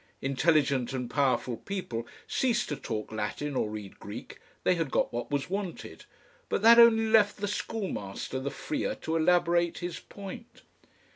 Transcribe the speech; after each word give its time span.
Intelligent 0.23 0.93
and 0.93 1.11
powerful 1.11 1.57
people 1.57 2.07
ceased 2.25 2.69
to 2.69 2.75
talk 2.75 3.11
Latin 3.11 3.55
or 3.55 3.69
read 3.69 3.99
Greek, 3.99 4.39
they 4.63 4.73
had 4.73 4.89
got 4.89 5.13
what 5.13 5.29
was 5.29 5.47
wanted, 5.47 6.05
but 6.49 6.63
that 6.63 6.79
only 6.79 7.05
left 7.05 7.37
the 7.37 7.47
schoolmaster 7.47 8.39
the 8.39 8.49
freer 8.49 8.95
to 8.95 9.15
elaborate 9.15 9.77
his 9.77 9.99
point. 9.99 10.63